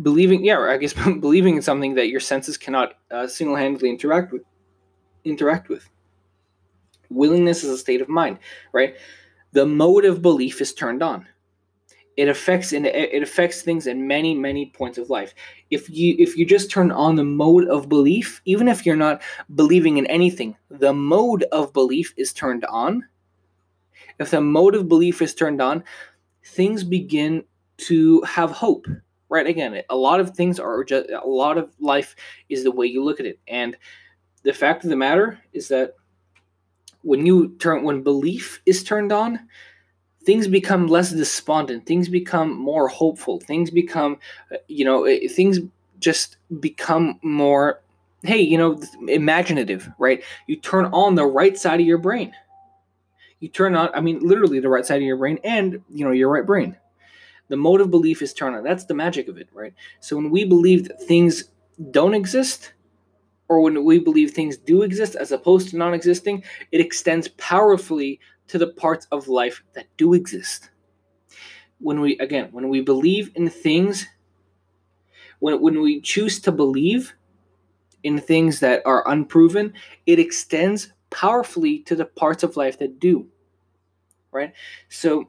believing 0.00 0.44
yeah 0.44 0.60
i 0.60 0.76
guess 0.76 0.92
believing 1.20 1.56
in 1.56 1.62
something 1.62 1.94
that 1.94 2.08
your 2.08 2.20
senses 2.20 2.56
cannot 2.56 2.94
uh, 3.10 3.26
single-handedly 3.26 3.90
interact 3.90 4.32
with 4.32 4.42
interact 5.24 5.68
with. 5.68 5.88
Willingness 7.10 7.64
is 7.64 7.70
a 7.70 7.78
state 7.78 8.00
of 8.00 8.08
mind, 8.08 8.38
right? 8.72 8.96
The 9.52 9.66
mode 9.66 10.04
of 10.04 10.22
belief 10.22 10.60
is 10.60 10.74
turned 10.74 11.02
on. 11.02 11.26
It 12.16 12.28
affects 12.28 12.72
in 12.72 12.84
it 12.84 13.22
affects 13.22 13.62
things 13.62 13.86
in 13.86 14.08
many 14.08 14.34
many 14.34 14.66
points 14.66 14.98
of 14.98 15.08
life. 15.08 15.34
If 15.70 15.88
you 15.88 16.16
if 16.18 16.36
you 16.36 16.44
just 16.44 16.68
turn 16.68 16.90
on 16.90 17.14
the 17.14 17.24
mode 17.24 17.68
of 17.68 17.88
belief, 17.88 18.42
even 18.44 18.66
if 18.66 18.84
you're 18.84 18.96
not 18.96 19.22
believing 19.54 19.98
in 19.98 20.06
anything, 20.06 20.56
the 20.68 20.92
mode 20.92 21.44
of 21.52 21.72
belief 21.72 22.12
is 22.16 22.32
turned 22.32 22.64
on. 22.64 23.04
If 24.18 24.30
the 24.30 24.40
of 24.40 24.88
belief 24.88 25.22
is 25.22 25.34
turned 25.34 25.62
on, 25.62 25.84
things 26.44 26.84
begin 26.84 27.44
to 27.78 28.22
have 28.22 28.50
hope 28.50 28.86
right? 29.28 29.46
Again 29.46 29.82
a 29.90 29.96
lot 29.96 30.20
of 30.20 30.30
things 30.30 30.58
are 30.58 30.84
just 30.84 31.08
a 31.10 31.26
lot 31.26 31.58
of 31.58 31.70
life 31.80 32.16
is 32.48 32.64
the 32.64 32.72
way 32.72 32.86
you 32.86 33.04
look 33.04 33.20
at 33.20 33.26
it. 33.26 33.38
And 33.46 33.76
the 34.42 34.52
fact 34.52 34.84
of 34.84 34.90
the 34.90 34.96
matter 34.96 35.38
is 35.52 35.68
that 35.68 35.94
when 37.02 37.26
you 37.26 37.56
turn 37.58 37.84
when 37.84 38.02
belief 38.02 38.60
is 38.66 38.82
turned 38.82 39.12
on 39.12 39.38
things 40.24 40.48
become 40.48 40.88
less 40.88 41.12
despondent 41.12 41.86
things 41.86 42.08
become 42.08 42.58
more 42.58 42.88
hopeful 42.88 43.38
things 43.40 43.70
become 43.70 44.18
you 44.66 44.84
know 44.84 45.04
eh, 45.04 45.28
things 45.28 45.60
just 46.00 46.36
become 46.60 47.18
more 47.22 47.80
hey 48.24 48.40
you 48.40 48.58
know 48.58 48.80
imaginative 49.06 49.88
right? 49.98 50.22
You 50.46 50.56
turn 50.56 50.86
on 50.86 51.14
the 51.14 51.26
right 51.26 51.56
side 51.56 51.80
of 51.80 51.86
your 51.86 51.98
brain 51.98 52.32
you 53.40 53.48
turn 53.48 53.74
on 53.74 53.90
i 53.94 54.00
mean 54.00 54.18
literally 54.20 54.60
the 54.60 54.68
right 54.68 54.86
side 54.86 54.96
of 54.96 55.02
your 55.02 55.16
brain 55.16 55.38
and 55.44 55.82
you 55.90 56.04
know 56.04 56.12
your 56.12 56.30
right 56.30 56.46
brain. 56.46 56.76
The 57.48 57.56
mode 57.56 57.80
of 57.80 57.90
belief 57.90 58.20
is 58.20 58.34
turned 58.34 58.56
on. 58.56 58.62
That's 58.62 58.84
the 58.84 58.94
magic 58.94 59.26
of 59.28 59.38
it 59.38 59.48
right? 59.52 59.72
So 60.00 60.16
when 60.16 60.30
we 60.30 60.44
believe 60.44 60.88
that 60.88 61.02
things 61.02 61.44
don't 61.90 62.14
exist 62.14 62.72
or 63.48 63.60
when 63.60 63.84
we 63.84 63.98
believe 63.98 64.30
things 64.30 64.56
do 64.56 64.82
exist 64.82 65.14
as 65.14 65.32
opposed 65.32 65.70
to 65.70 65.76
non 65.76 65.94
existing, 65.94 66.44
it 66.70 66.80
extends 66.80 67.28
powerfully 67.28 68.20
to 68.48 68.58
the 68.58 68.68
parts 68.68 69.06
of 69.10 69.28
life 69.28 69.62
that 69.74 69.86
do 69.96 70.14
exist. 70.14 70.70
When 71.80 72.00
we, 72.00 72.18
again, 72.18 72.48
when 72.52 72.68
we 72.68 72.80
believe 72.80 73.30
in 73.34 73.48
things, 73.48 74.06
when, 75.38 75.60
when 75.60 75.80
we 75.80 76.00
choose 76.00 76.40
to 76.40 76.52
believe 76.52 77.14
in 78.02 78.18
things 78.18 78.60
that 78.60 78.82
are 78.84 79.08
unproven, 79.08 79.72
it 80.06 80.18
extends 80.18 80.92
powerfully 81.10 81.80
to 81.80 81.96
the 81.96 82.04
parts 82.04 82.42
of 82.42 82.56
life 82.56 82.78
that 82.78 83.00
do. 83.00 83.26
Right? 84.30 84.52
So, 84.88 85.28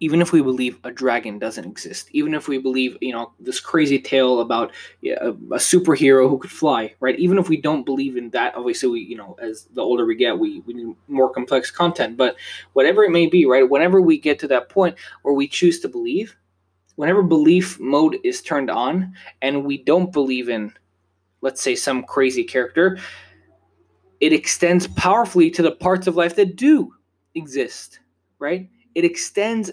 even 0.00 0.22
if 0.22 0.32
we 0.32 0.40
believe 0.40 0.78
a 0.84 0.90
dragon 0.90 1.38
doesn't 1.38 1.64
exist, 1.64 2.08
even 2.12 2.32
if 2.32 2.48
we 2.48 2.56
believe, 2.58 2.96
you 3.02 3.12
know, 3.12 3.32
this 3.38 3.60
crazy 3.60 3.98
tale 3.98 4.40
about 4.40 4.72
a, 5.04 5.10
a, 5.10 5.34
superhero 5.56 6.28
who 6.28 6.38
could 6.38 6.50
fly, 6.50 6.94
right? 7.00 7.18
Even 7.18 7.38
if 7.38 7.50
we 7.50 7.60
don't 7.60 7.84
believe 7.84 8.16
in 8.16 8.30
that, 8.30 8.54
obviously, 8.54 8.88
we, 8.88 9.00
you 9.00 9.16
know, 9.16 9.36
as 9.42 9.64
the 9.74 9.82
older 9.82 10.06
we 10.06 10.14
get, 10.14 10.38
we, 10.38 10.60
we 10.60 10.72
need 10.72 10.96
more 11.08 11.30
complex 11.30 11.70
content. 11.70 12.16
But 12.16 12.36
whatever 12.72 13.04
it 13.04 13.10
may 13.10 13.26
be, 13.26 13.44
right? 13.44 13.68
Whenever 13.68 14.00
we 14.00 14.18
get 14.18 14.38
to 14.40 14.48
that 14.48 14.70
point 14.70 14.96
where 15.22 15.34
we 15.34 15.46
choose 15.46 15.80
to 15.80 15.88
believe, 15.88 16.34
whenever 16.96 17.22
belief 17.22 17.78
mode 17.78 18.18
is 18.24 18.40
turned 18.40 18.70
on 18.70 19.14
and 19.42 19.64
we 19.64 19.82
don't 19.82 20.12
believe 20.12 20.48
in, 20.48 20.72
let's 21.42 21.60
say, 21.60 21.74
some 21.74 22.02
crazy 22.04 22.44
character, 22.44 22.98
it 24.20 24.32
extends 24.32 24.86
powerfully 24.88 25.50
to 25.52 25.62
the 25.62 25.72
parts 25.72 26.06
of 26.06 26.16
life 26.16 26.36
that 26.36 26.56
do 26.56 26.94
exist, 27.34 28.00
right? 28.38 28.68
It 28.94 29.04
extends 29.04 29.70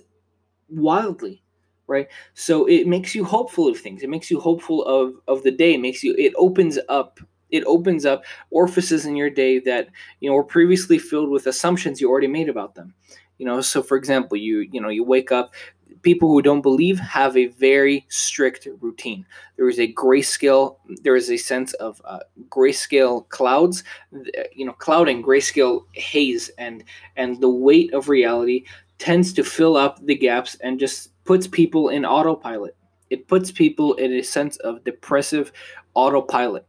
wildly 0.69 1.43
right? 1.89 2.07
So 2.33 2.65
it 2.65 2.85
makes 2.85 3.15
you 3.15 3.23
hopeful 3.23 3.69
of 3.69 3.79
things. 3.79 4.03
It 4.03 4.09
makes 4.09 4.29
you 4.29 4.41
hopeful 4.41 4.83
of 4.85 5.13
of 5.27 5.43
the 5.43 5.51
day. 5.51 5.73
It 5.73 5.79
makes 5.79 6.03
you 6.03 6.13
it 6.17 6.33
opens 6.35 6.77
up 6.89 7.19
it 7.49 7.63
opens 7.65 8.05
up 8.05 8.25
orifices 8.51 9.05
in 9.05 9.15
your 9.15 9.29
day 9.29 9.59
that 9.59 9.87
you 10.19 10.29
know 10.29 10.35
were 10.35 10.43
previously 10.43 10.99
filled 10.99 11.29
with 11.29 11.47
assumptions 11.47 12.01
you 12.01 12.09
already 12.09 12.27
made 12.27 12.49
about 12.49 12.75
them. 12.75 12.93
You 13.37 13.45
know 13.45 13.61
so 13.61 13.81
for 13.81 13.95
example 13.95 14.37
you 14.37 14.67
you 14.71 14.81
know 14.81 14.89
you 14.89 15.03
wake 15.03 15.31
up 15.31 15.53
people 16.01 16.29
who 16.29 16.41
don't 16.41 16.61
believe 16.61 16.99
have 16.99 17.35
a 17.37 17.47
very 17.47 18.05
strict 18.09 18.67
routine 18.81 19.25
there 19.55 19.69
is 19.69 19.79
a 19.79 19.93
grayscale 19.93 20.77
there 21.03 21.15
is 21.15 21.29
a 21.29 21.37
sense 21.37 21.73
of 21.75 22.01
uh, 22.05 22.19
grayscale 22.49 23.27
clouds 23.29 23.83
you 24.53 24.65
know 24.65 24.73
clouding 24.73 25.23
grayscale 25.23 25.81
haze 25.93 26.49
and 26.57 26.83
and 27.15 27.39
the 27.41 27.49
weight 27.49 27.93
of 27.93 28.09
reality 28.09 28.63
tends 28.97 29.33
to 29.33 29.43
fill 29.43 29.77
up 29.77 30.03
the 30.05 30.15
gaps 30.15 30.55
and 30.61 30.79
just 30.79 31.11
puts 31.25 31.47
people 31.47 31.89
in 31.89 32.05
autopilot. 32.05 32.75
It 33.09 33.27
puts 33.27 33.51
people 33.51 33.93
in 33.95 34.13
a 34.13 34.21
sense 34.21 34.57
of 34.57 34.83
depressive 34.83 35.51
autopilot. 35.93 36.65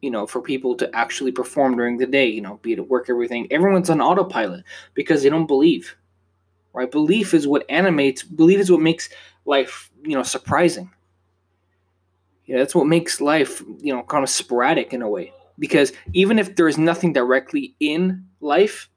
You 0.00 0.10
know, 0.10 0.26
for 0.26 0.42
people 0.42 0.76
to 0.76 0.94
actually 0.94 1.32
perform 1.32 1.76
during 1.76 1.96
the 1.96 2.06
day, 2.06 2.26
you 2.26 2.42
know, 2.42 2.58
be 2.60 2.74
it 2.74 2.78
at 2.78 2.88
work, 2.88 3.08
everything. 3.08 3.46
Everyone's 3.50 3.88
on 3.88 4.02
autopilot 4.02 4.64
because 4.92 5.22
they 5.22 5.30
don't 5.30 5.46
believe. 5.46 5.96
Right? 6.74 6.90
Belief 6.90 7.32
is 7.32 7.46
what 7.46 7.64
animates, 7.70 8.22
belief 8.24 8.58
is 8.58 8.70
what 8.70 8.80
makes 8.80 9.08
life, 9.44 9.90
you 10.02 10.14
know, 10.14 10.24
surprising. 10.24 10.90
Yeah, 12.46 12.58
that's 12.58 12.74
what 12.74 12.86
makes 12.86 13.20
life, 13.20 13.62
you 13.80 13.94
know, 13.94 14.02
kind 14.02 14.22
of 14.22 14.28
sporadic 14.28 14.92
in 14.92 15.00
a 15.00 15.08
way. 15.08 15.32
Because 15.58 15.92
even 16.12 16.38
if 16.38 16.56
there 16.56 16.68
is 16.68 16.76
nothing 16.76 17.12
directly 17.12 17.76
in 17.80 18.26
life 18.40 18.90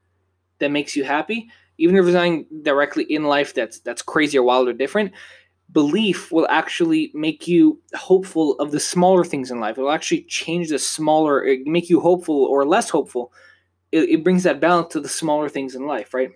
that 0.58 0.70
makes 0.70 0.96
you 0.96 1.04
happy, 1.04 1.48
even 1.78 1.96
if 1.96 2.04
there's 2.04 2.14
nothing 2.14 2.46
directly 2.62 3.04
in 3.04 3.24
life 3.24 3.54
that's 3.54 3.78
that's 3.78 4.02
crazy 4.02 4.36
or 4.36 4.42
wild 4.42 4.68
or 4.68 4.72
different, 4.72 5.12
belief 5.70 6.32
will 6.32 6.48
actually 6.50 7.12
make 7.14 7.46
you 7.46 7.80
hopeful 7.94 8.54
of 8.58 8.72
the 8.72 8.80
smaller 8.80 9.24
things 9.24 9.50
in 9.50 9.60
life. 9.60 9.78
It 9.78 9.82
will 9.82 9.92
actually 9.92 10.22
change 10.22 10.70
the 10.70 10.78
smaller, 10.78 11.46
make 11.64 11.88
you 11.88 12.00
hopeful 12.00 12.44
or 12.44 12.66
less 12.66 12.90
hopeful. 12.90 13.32
It, 13.92 14.08
it 14.10 14.24
brings 14.24 14.42
that 14.42 14.60
balance 14.60 14.92
to 14.94 15.00
the 15.00 15.08
smaller 15.08 15.48
things 15.48 15.74
in 15.74 15.86
life, 15.86 16.12
right? 16.12 16.32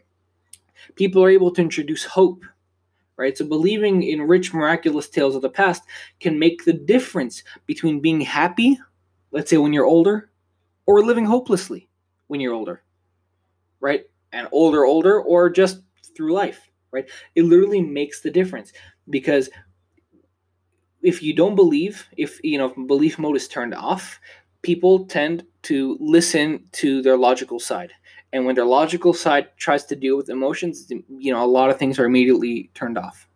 People 0.97 1.23
are 1.23 1.31
able 1.31 1.51
to 1.53 1.63
introduce 1.63 2.05
hope, 2.05 2.45
right? 3.17 3.37
So 3.37 3.47
believing 3.47 4.03
in 4.03 4.23
rich, 4.23 4.53
miraculous 4.55 5.09
tales 5.09 5.37
of 5.37 5.43
the 5.43 5.51
past 5.51 5.83
can 6.21 6.39
make 6.39 6.65
the 6.65 6.73
difference 6.73 7.43
between 7.67 8.01
being 8.01 8.21
happy, 8.21 8.79
let's 9.31 9.51
say 9.51 9.57
when 9.57 9.73
you're 9.73 9.87
older, 9.87 10.31
or 10.87 11.05
living 11.05 11.27
hopelessly 11.27 11.89
when 12.27 12.41
you're 12.41 12.55
older, 12.55 12.83
right? 13.81 14.05
and 14.33 14.49
older, 14.53 14.85
older, 14.85 15.21
or 15.21 15.51
just 15.51 15.83
through 16.17 16.33
life, 16.33 16.71
right? 16.91 17.09
It 17.35 17.45
literally 17.45 17.83
makes 17.83 18.21
the 18.21 18.31
difference 18.31 18.73
because 19.11 19.51
if 21.03 21.23
you 21.23 21.35
don't 21.35 21.55
believe, 21.55 22.07
if 22.17 22.43
you 22.43 22.59
know, 22.59 22.67
if 22.67 22.87
belief 22.87 23.19
mode 23.19 23.37
is 23.37 23.49
turned 23.49 23.75
off, 23.75 24.21
people 24.63 25.07
tend 25.07 25.45
to 25.63 25.97
listen 26.01 26.65
to 26.73 27.03
their 27.03 27.17
logical 27.17 27.61
side. 27.61 27.93
And 28.33 28.47
when 28.47 28.55
their 28.55 28.65
logical 28.65 29.13
side 29.13 29.49
tries 29.57 29.85
to 29.87 29.97
deal 29.97 30.17
with 30.17 30.31
emotions, 30.31 30.91
you 30.91 31.33
know, 31.33 31.45
a 31.45 31.47
lot 31.47 31.71
of 31.71 31.79
things 31.79 31.99
are 31.99 32.07
immediately 32.07 32.71
turned 32.75 32.97
off. 32.97 33.29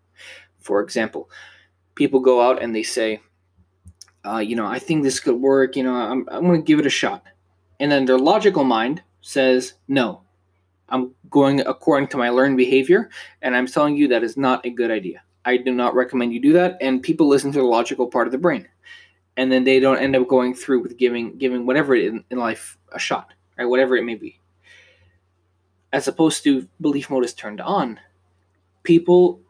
For 0.58 0.80
example, 0.80 1.30
people 1.94 2.20
go 2.20 2.40
out 2.40 2.62
and 2.62 2.74
they 2.74 2.82
say, 2.82 3.20
uh, 4.24 4.38
you 4.38 4.56
know, 4.56 4.66
I 4.66 4.78
think 4.78 5.02
this 5.02 5.20
could 5.20 5.36
work, 5.36 5.76
you 5.76 5.82
know, 5.82 5.94
I'm, 5.94 6.26
I'm 6.30 6.46
going 6.46 6.62
to 6.62 6.66
give 6.66 6.78
it 6.78 6.86
a 6.86 6.90
shot. 6.90 7.24
And 7.78 7.92
then 7.92 8.06
their 8.06 8.18
logical 8.18 8.64
mind 8.64 9.02
says, 9.20 9.74
no, 9.86 10.22
I'm 10.88 11.14
going 11.30 11.60
according 11.60 12.08
to 12.08 12.16
my 12.16 12.30
learned 12.30 12.56
behavior, 12.56 13.10
and 13.42 13.56
I'm 13.56 13.66
telling 13.66 13.96
you 13.96 14.08
that 14.08 14.22
is 14.22 14.36
not 14.36 14.64
a 14.64 14.70
good 14.70 14.90
idea. 14.90 15.22
I 15.44 15.56
do 15.56 15.72
not 15.72 15.94
recommend 15.94 16.32
you 16.32 16.40
do 16.40 16.52
that. 16.54 16.76
And 16.80 17.02
people 17.02 17.28
listen 17.28 17.52
to 17.52 17.58
the 17.58 17.64
logical 17.64 18.06
part 18.06 18.28
of 18.28 18.32
the 18.32 18.38
brain, 18.38 18.68
and 19.36 19.50
then 19.50 19.64
they 19.64 19.80
don't 19.80 19.98
end 19.98 20.16
up 20.16 20.28
going 20.28 20.54
through 20.54 20.82
with 20.82 20.96
giving 20.96 21.36
giving 21.38 21.66
whatever 21.66 21.94
in, 21.94 22.24
in 22.30 22.38
life 22.38 22.78
a 22.92 22.98
shot, 22.98 23.32
right? 23.58 23.66
Whatever 23.66 23.96
it 23.96 24.04
may 24.04 24.14
be. 24.14 24.40
As 25.96 26.06
opposed 26.06 26.44
to 26.44 26.68
belief 26.78 27.08
mode 27.08 27.24
is 27.24 27.32
turned 27.32 27.62
on, 27.62 27.98
people 28.82 29.40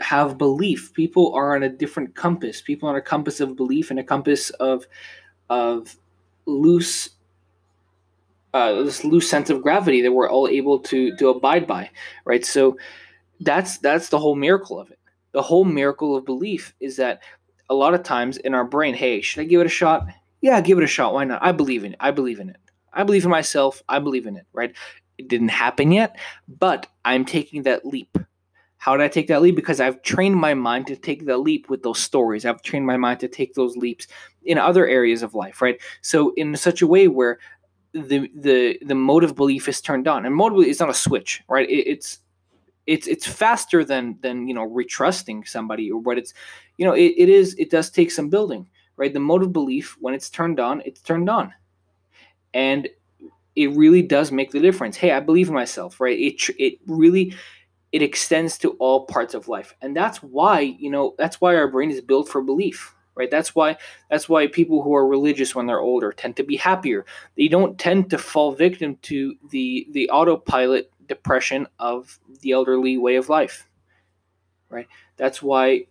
have 0.00 0.36
belief. 0.36 0.92
People 0.92 1.32
are 1.34 1.54
on 1.54 1.62
a 1.62 1.68
different 1.68 2.16
compass. 2.16 2.60
People 2.60 2.88
on 2.88 2.96
a 2.96 3.00
compass 3.00 3.38
of 3.38 3.54
belief 3.54 3.90
and 3.90 4.00
a 4.00 4.04
compass 4.04 4.50
of 4.50 4.86
of 5.48 5.96
loose 6.46 7.10
uh, 8.52 8.82
this 8.82 9.04
loose 9.04 9.30
sense 9.30 9.50
of 9.50 9.62
gravity 9.62 10.02
that 10.02 10.10
we're 10.10 10.28
all 10.28 10.48
able 10.48 10.80
to 10.80 11.14
to 11.18 11.28
abide 11.28 11.68
by, 11.68 11.90
right? 12.24 12.44
So 12.44 12.76
that's 13.38 13.78
that's 13.78 14.08
the 14.08 14.18
whole 14.18 14.34
miracle 14.34 14.80
of 14.80 14.90
it. 14.90 14.98
The 15.30 15.42
whole 15.42 15.64
miracle 15.64 16.16
of 16.16 16.24
belief 16.24 16.74
is 16.80 16.96
that 16.96 17.22
a 17.70 17.74
lot 17.74 17.94
of 17.94 18.02
times 18.02 18.36
in 18.36 18.52
our 18.52 18.64
brain, 18.64 18.94
hey, 18.94 19.20
should 19.20 19.42
I 19.42 19.44
give 19.44 19.60
it 19.60 19.66
a 19.66 19.70
shot? 19.70 20.08
Yeah, 20.40 20.60
give 20.60 20.78
it 20.78 20.84
a 20.84 20.88
shot. 20.88 21.14
Why 21.14 21.22
not? 21.22 21.40
I 21.40 21.52
believe 21.52 21.84
in 21.84 21.92
it. 21.92 21.98
I 22.00 22.10
believe 22.10 22.40
in 22.40 22.50
it. 22.50 22.56
I 22.92 23.04
believe 23.04 23.24
in 23.24 23.30
myself. 23.30 23.82
I 23.88 24.00
believe 24.00 24.26
in 24.26 24.36
it, 24.36 24.46
right? 24.52 24.74
It 25.22 25.28
didn't 25.28 25.50
happen 25.50 25.92
yet, 25.92 26.18
but 26.48 26.88
I'm 27.04 27.24
taking 27.24 27.62
that 27.62 27.86
leap. 27.86 28.18
How 28.78 28.96
did 28.96 29.04
I 29.04 29.08
take 29.08 29.28
that 29.28 29.40
leap? 29.40 29.54
Because 29.54 29.80
I've 29.80 30.02
trained 30.02 30.34
my 30.34 30.54
mind 30.54 30.88
to 30.88 30.96
take 30.96 31.26
the 31.26 31.38
leap 31.38 31.70
with 31.70 31.84
those 31.84 32.00
stories. 32.00 32.44
I've 32.44 32.62
trained 32.62 32.86
my 32.86 32.96
mind 32.96 33.20
to 33.20 33.28
take 33.28 33.54
those 33.54 33.76
leaps 33.76 34.08
in 34.42 34.58
other 34.58 34.88
areas 34.88 35.22
of 35.22 35.34
life, 35.34 35.62
right? 35.62 35.80
So 36.00 36.32
in 36.36 36.56
such 36.56 36.82
a 36.82 36.86
way 36.88 37.06
where 37.06 37.38
the 37.92 38.28
the 38.34 38.80
the 38.82 38.96
motive 38.96 39.36
belief 39.36 39.68
is 39.68 39.80
turned 39.80 40.08
on, 40.08 40.26
and 40.26 40.34
motive 40.34 40.66
is 40.66 40.80
not 40.80 40.90
a 40.90 40.94
switch, 40.94 41.44
right? 41.48 41.70
It, 41.70 41.86
it's 41.86 42.18
it's 42.86 43.06
it's 43.06 43.26
faster 43.26 43.84
than 43.84 44.18
than 44.20 44.48
you 44.48 44.54
know 44.54 44.68
retrusting 44.68 45.46
somebody 45.46 45.90
or 45.90 46.00
what 46.00 46.18
it's 46.18 46.34
you 46.76 46.84
know 46.84 46.94
it, 46.94 47.14
it 47.16 47.28
is 47.28 47.54
it 47.60 47.70
does 47.70 47.88
take 47.90 48.10
some 48.10 48.28
building 48.28 48.66
right 48.96 49.14
the 49.14 49.20
motive 49.20 49.52
belief 49.52 49.96
when 50.00 50.14
it's 50.14 50.28
turned 50.28 50.58
on 50.58 50.82
it's 50.84 51.00
turned 51.00 51.30
on 51.30 51.52
and 52.54 52.88
it 53.56 53.68
really 53.72 54.02
does 54.02 54.32
make 54.32 54.50
the 54.50 54.60
difference. 54.60 54.96
Hey 54.96 55.12
i 55.12 55.20
believe 55.20 55.48
in 55.48 55.54
myself 55.54 56.00
right? 56.00 56.18
It 56.18 56.42
it 56.58 56.78
really 56.86 57.34
it 57.92 58.02
extends 58.02 58.56
to 58.58 58.70
all 58.72 59.06
parts 59.06 59.34
of 59.34 59.48
life. 59.48 59.74
And 59.82 59.96
that's 59.96 60.22
why 60.22 60.60
you 60.60 60.90
know 60.90 61.14
that's 61.18 61.40
why 61.40 61.56
our 61.56 61.68
brain 61.68 61.90
is 61.90 62.00
built 62.00 62.28
for 62.28 62.42
belief 62.42 62.94
right? 63.14 63.30
That's 63.30 63.54
why 63.54 63.76
that's 64.10 64.28
why 64.28 64.46
people 64.46 64.82
who 64.82 64.94
are 64.94 65.06
religious 65.06 65.54
when 65.54 65.66
they're 65.66 65.80
older 65.80 66.12
tend 66.12 66.36
to 66.36 66.42
be 66.42 66.56
happier. 66.56 67.04
They 67.36 67.48
don't 67.48 67.78
tend 67.78 68.10
to 68.10 68.18
fall 68.18 68.52
victim 68.52 68.96
to 69.02 69.34
the 69.50 69.86
the 69.90 70.08
autopilot 70.10 70.90
depression 71.08 71.66
of 71.78 72.18
the 72.40 72.52
elderly 72.52 72.96
way 72.98 73.16
of 73.16 73.28
life 73.28 73.68
right? 74.70 74.88
That's 75.16 75.42
why 75.42 75.86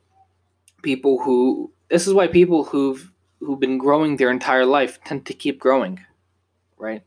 people 0.81 1.19
who 1.23 1.71
this 1.89 2.07
is 2.07 2.13
why 2.13 2.27
people 2.27 2.65
who've 2.65 3.11
who've 3.39 3.59
been 3.59 3.77
growing 3.77 4.17
their 4.17 4.31
entire 4.31 4.65
life 4.65 4.99
tend 5.05 5.25
to 5.27 5.33
keep 5.33 5.59
growing 5.59 5.99
right 6.77 7.03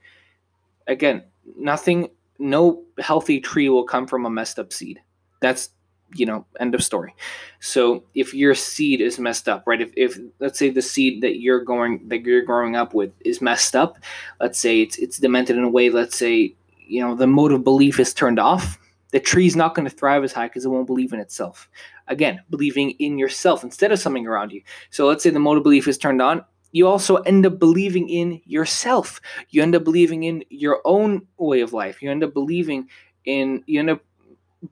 again 0.86 1.22
nothing 1.56 2.08
no 2.38 2.82
healthy 2.98 3.40
tree 3.40 3.68
will 3.68 3.84
come 3.84 4.06
from 4.06 4.26
a 4.26 4.30
messed 4.30 4.58
up 4.58 4.72
seed. 4.72 5.00
That's 5.40 5.70
you 6.14 6.26
know 6.26 6.46
end 6.60 6.74
of 6.74 6.84
story. 6.84 7.14
So 7.60 8.04
if 8.14 8.34
your 8.34 8.54
seed 8.54 9.00
is 9.00 9.18
messed 9.18 9.48
up 9.48 9.64
right 9.66 9.80
if, 9.80 9.92
if 9.96 10.18
let's 10.38 10.58
say 10.58 10.70
the 10.70 10.82
seed 10.82 11.22
that 11.22 11.40
you're 11.40 11.64
going 11.64 12.08
that 12.08 12.22
you're 12.22 12.42
growing 12.42 12.76
up 12.76 12.94
with 12.94 13.12
is 13.24 13.40
messed 13.40 13.74
up 13.74 13.98
let's 14.40 14.58
say 14.58 14.80
it's 14.80 14.98
it's 14.98 15.18
demented 15.18 15.56
in 15.56 15.64
a 15.64 15.68
way 15.68 15.90
let's 15.90 16.16
say 16.16 16.54
you 16.86 17.00
know 17.00 17.14
the 17.14 17.26
mode 17.26 17.52
of 17.52 17.64
belief 17.64 17.98
is 17.98 18.14
turned 18.14 18.38
off 18.38 18.78
the 19.14 19.20
tree's 19.20 19.54
not 19.54 19.76
going 19.76 19.88
to 19.88 19.94
thrive 19.94 20.24
as 20.24 20.32
high 20.32 20.48
because 20.48 20.64
it 20.64 20.70
won't 20.70 20.88
believe 20.88 21.12
in 21.12 21.20
itself. 21.20 21.68
Again 22.08 22.40
believing 22.50 22.90
in 22.98 23.16
yourself 23.16 23.62
instead 23.62 23.92
of 23.92 24.00
something 24.00 24.26
around 24.26 24.50
you. 24.50 24.60
So 24.90 25.06
let's 25.06 25.22
say 25.22 25.30
the 25.30 25.38
mode 25.38 25.56
of 25.56 25.62
belief 25.62 25.86
is 25.86 25.96
turned 25.96 26.20
on 26.20 26.44
you 26.74 26.88
also 26.88 27.18
end 27.18 27.46
up 27.46 27.60
believing 27.60 28.08
in 28.08 28.40
yourself. 28.44 29.20
You 29.48 29.62
end 29.62 29.76
up 29.76 29.84
believing 29.84 30.24
in 30.24 30.44
your 30.50 30.80
own 30.84 31.28
way 31.38 31.60
of 31.60 31.72
life. 31.72 32.02
You 32.02 32.10
end 32.10 32.24
up 32.24 32.34
believing 32.34 32.88
in, 33.24 33.62
you 33.66 33.78
end 33.78 33.90
up 33.90 34.00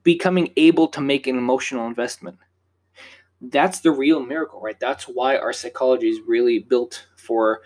becoming 0.03 0.53
able 0.57 0.89
to 0.89 1.01
make 1.01 1.29
an 1.29 1.39
emotional 1.39 1.87
investment. 1.87 2.39
That's 3.41 3.79
the 3.79 3.93
real 3.93 4.19
miracle, 4.19 4.61
right? 4.61 4.79
That's 4.81 5.05
why 5.05 5.37
our 5.37 5.53
psychology 5.53 6.09
is 6.09 6.19
really 6.27 6.59
built 6.59 7.07
for 7.17 7.61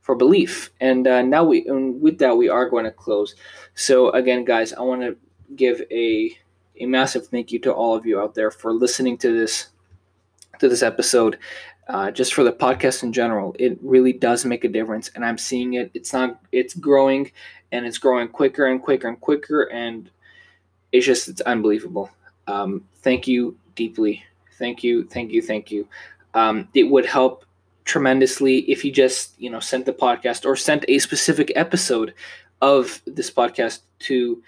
for 0.00 0.14
belief. 0.14 0.70
And 0.80 1.06
uh, 1.06 1.20
now 1.20 1.44
we, 1.44 1.66
and 1.66 2.00
with 2.00 2.18
that, 2.18 2.38
we 2.38 2.48
are 2.48 2.68
going 2.68 2.84
to 2.84 2.90
close. 2.90 3.34
So 3.74 4.10
again, 4.12 4.46
guys, 4.46 4.72
I 4.72 4.80
want 4.80 5.02
to 5.02 5.16
give 5.56 5.82
a 5.90 6.34
a 6.80 6.86
massive 6.86 7.26
thank 7.26 7.52
you 7.52 7.58
to 7.60 7.72
all 7.72 7.94
of 7.94 8.06
you 8.06 8.18
out 8.18 8.34
there 8.34 8.50
for 8.50 8.72
listening 8.72 9.18
to 9.18 9.30
this 9.30 9.68
to 10.60 10.68
this 10.68 10.82
episode 10.82 11.38
uh, 11.88 12.10
just 12.10 12.32
for 12.34 12.44
the 12.44 12.52
podcast 12.52 13.02
in 13.02 13.12
general, 13.12 13.54
it 13.58 13.78
really 13.82 14.12
does 14.12 14.44
make 14.44 14.64
a 14.64 14.68
difference, 14.68 15.10
and 15.14 15.24
I'm 15.24 15.38
seeing 15.38 15.74
it. 15.74 15.90
It's 15.94 16.12
not. 16.12 16.40
It's 16.52 16.74
growing, 16.74 17.30
and 17.72 17.84
it's 17.86 17.98
growing 17.98 18.28
quicker 18.28 18.66
and 18.66 18.82
quicker 18.82 19.08
and 19.08 19.20
quicker, 19.20 19.64
and 19.64 20.10
it's 20.92 21.04
just 21.04 21.28
it's 21.28 21.42
unbelievable. 21.42 22.10
Um, 22.46 22.84
thank 23.02 23.28
you 23.28 23.56
deeply. 23.74 24.24
Thank 24.58 24.82
you. 24.82 25.04
Thank 25.04 25.32
you. 25.32 25.42
Thank 25.42 25.70
you. 25.70 25.86
Um, 26.32 26.68
it 26.74 26.84
would 26.84 27.06
help 27.06 27.44
tremendously 27.84 28.60
if 28.60 28.84
you 28.84 28.90
just 28.90 29.38
you 29.38 29.50
know 29.50 29.60
sent 29.60 29.84
the 29.84 29.92
podcast 29.92 30.46
or 30.46 30.56
sent 30.56 30.84
a 30.88 30.98
specific 30.98 31.52
episode 31.54 32.14
of 32.62 33.02
this 33.06 33.30
podcast 33.30 33.80
to 33.98 34.42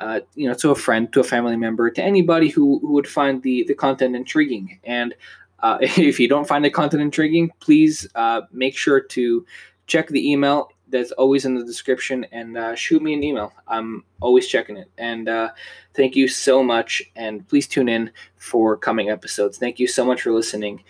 uh, 0.00 0.20
you 0.34 0.46
know 0.46 0.54
to 0.54 0.70
a 0.70 0.74
friend 0.74 1.12
to 1.12 1.20
a 1.20 1.24
family 1.24 1.56
member 1.56 1.90
to 1.90 2.02
anybody 2.02 2.48
who, 2.48 2.78
who 2.80 2.92
would 2.92 3.08
find 3.08 3.42
the 3.42 3.64
the 3.64 3.74
content 3.74 4.14
intriguing 4.14 4.78
and 4.84 5.14
uh, 5.62 5.78
if 5.80 6.20
you 6.20 6.28
don't 6.28 6.46
find 6.46 6.64
the 6.64 6.70
content 6.70 7.02
intriguing, 7.02 7.50
please 7.60 8.06
uh, 8.14 8.42
make 8.52 8.76
sure 8.76 9.00
to 9.00 9.46
check 9.86 10.08
the 10.08 10.30
email 10.30 10.70
that's 10.88 11.12
always 11.12 11.44
in 11.44 11.54
the 11.54 11.64
description 11.64 12.24
and 12.32 12.56
uh, 12.56 12.74
shoot 12.74 13.02
me 13.02 13.14
an 13.14 13.24
email. 13.24 13.52
I'm 13.66 14.04
always 14.20 14.46
checking 14.46 14.76
it. 14.76 14.90
And 14.98 15.28
uh, 15.28 15.50
thank 15.94 16.14
you 16.14 16.28
so 16.28 16.62
much. 16.62 17.02
And 17.16 17.48
please 17.48 17.66
tune 17.66 17.88
in 17.88 18.10
for 18.36 18.76
coming 18.76 19.08
episodes. 19.08 19.58
Thank 19.58 19.80
you 19.80 19.86
so 19.88 20.04
much 20.04 20.22
for 20.22 20.32
listening. 20.32 20.84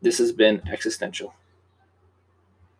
This 0.00 0.18
has 0.18 0.32
been 0.32 0.62
Existential. 0.70 1.34